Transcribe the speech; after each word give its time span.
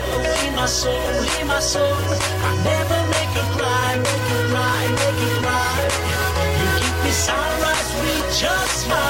soul, 0.00 0.22
leave 0.22 0.54
my 0.54 0.66
soul, 0.66 1.20
leave 1.20 1.46
my 1.46 1.60
soul. 1.60 1.96
I 2.48 2.52
never 2.64 3.00
make 3.14 3.32
you 3.36 3.44
cry, 3.56 3.96
make 3.96 4.26
you 4.32 4.40
cry, 4.52 4.82
make 5.00 5.20
you 5.24 5.32
cry. 5.44 5.76
You 6.60 6.68
keep 6.80 6.96
me 7.04 7.10
sunrise 7.10 7.90
with 8.00 8.38
just 8.40 8.84
smile. 8.84 9.09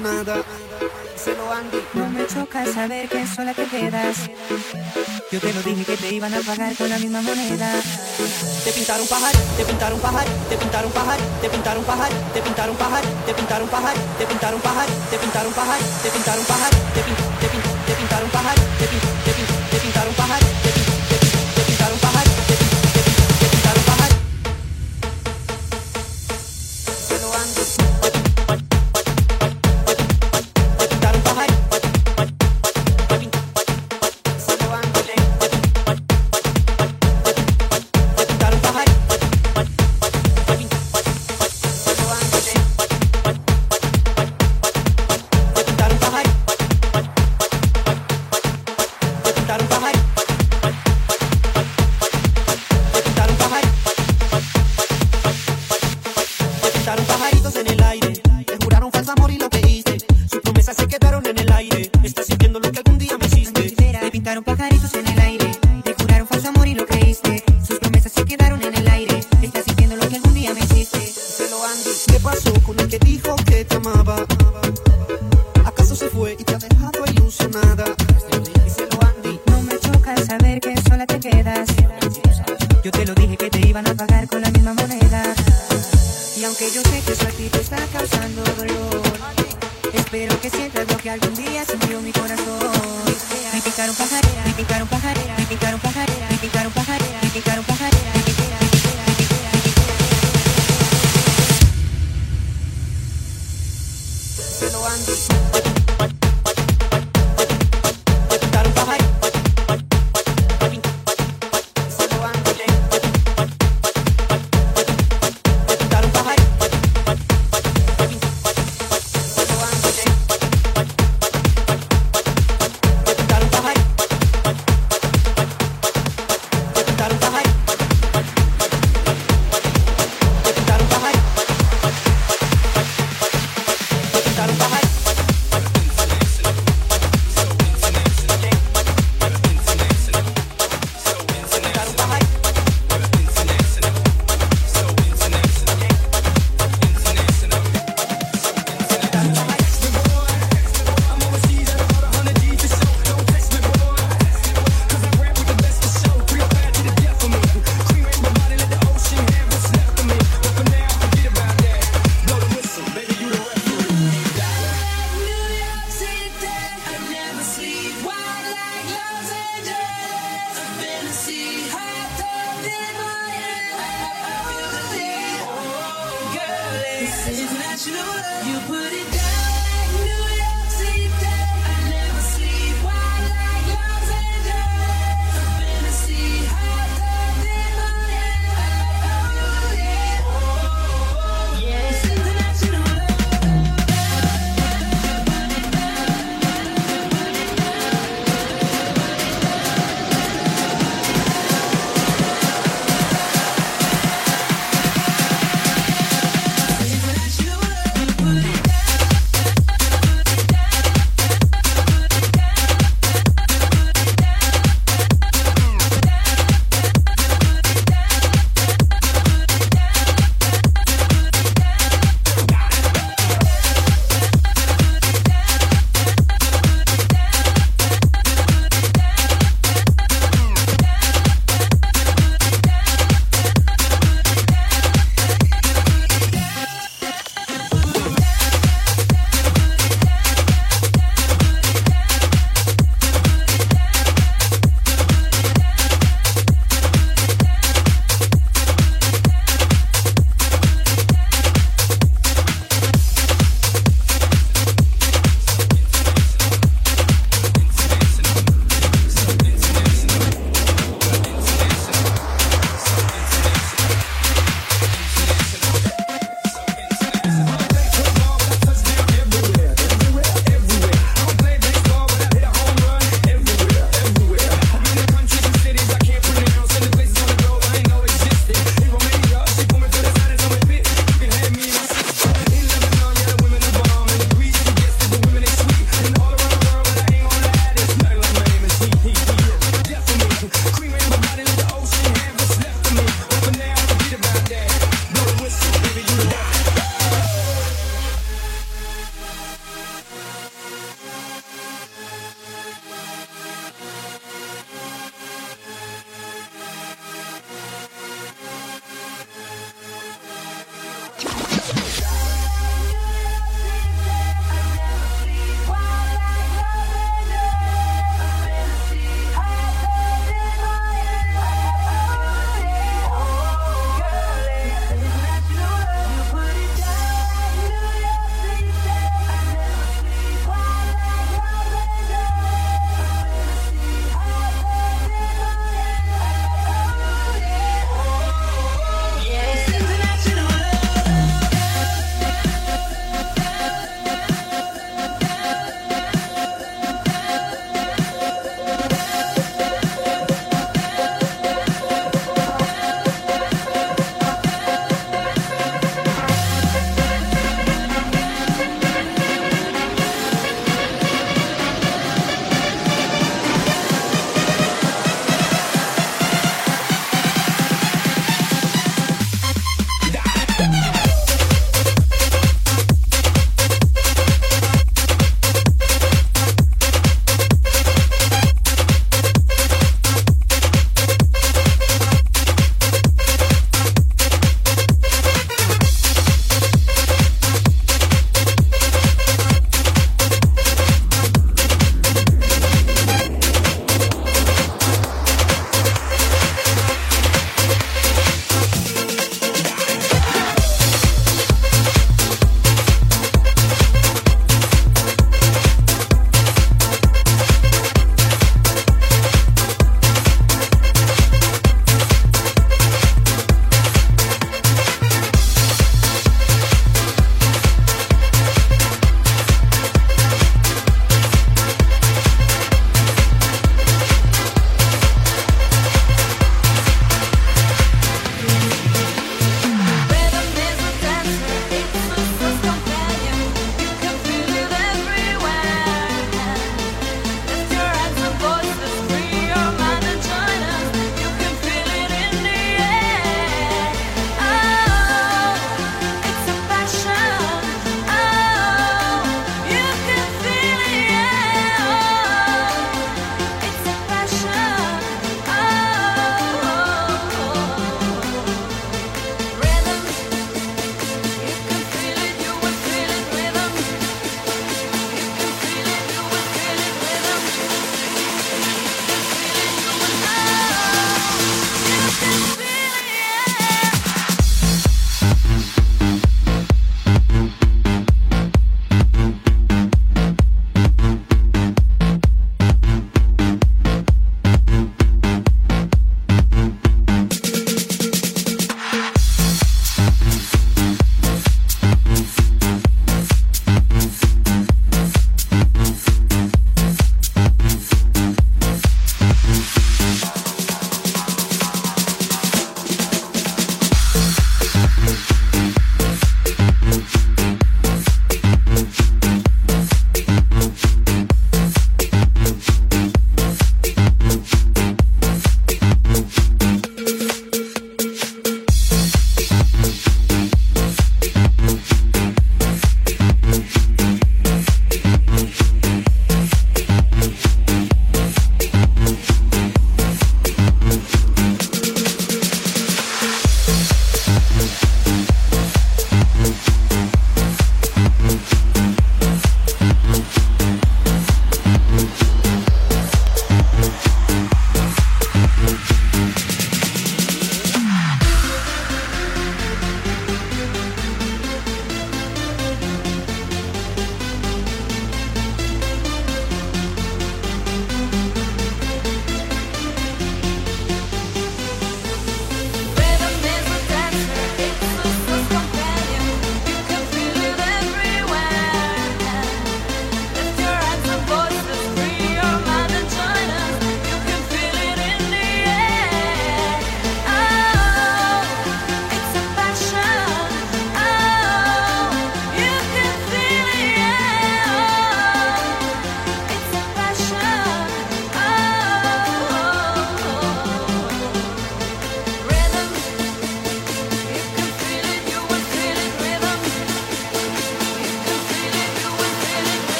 nada. 0.00 0.42
Se 1.16 1.34
lo 1.36 1.52
han 1.52 1.66
No 1.94 2.08
me 2.10 2.26
choca 2.26 2.64
saber 2.66 3.08
que 3.08 3.26
sola 3.26 3.52
te 3.54 3.64
quedas. 3.66 4.30
Yo 5.30 5.38
te 5.38 5.52
lo 5.52 5.62
dije 5.62 5.84
que 5.84 5.96
te 5.96 6.14
iban 6.14 6.32
a 6.34 6.40
pagar 6.40 6.74
con 6.76 6.88
la 6.88 6.98
misma 6.98 7.20
moneda. 7.20 7.70
Te 8.64 8.72
pintaron 8.72 9.06
pajar, 9.06 9.32
te 9.56 9.64
pintaron 9.64 10.00
pajar, 10.00 10.26
te 10.48 10.56
pintaron 10.56 10.92
pajar, 10.92 11.18
te 11.42 11.48
pintaron 11.48 11.84
pajar, 11.84 12.10
te 12.32 12.40
pintaron 12.40 12.76
pajar, 12.76 13.02
te 13.26 13.34
pintaron 13.34 13.68
pajar, 13.68 13.94
te 14.18 14.24
pintaron 14.26 14.60
pajar, 14.60 14.86
te 15.10 15.16
pintaron 15.18 15.52
pajar, 15.52 15.78
te 16.02 16.08
pintaron 16.08 16.44
pajar, 16.46 16.70
te 17.84 17.94
pintaron 17.94 18.30
pajar, 18.30 18.54
te 18.78 18.86
pintaron 18.86 18.94
pajar, 18.96 19.54
te 19.70 19.78
pintaron 19.78 20.14
pajar. 20.14 20.69